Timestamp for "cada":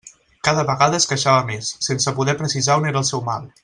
0.47-0.63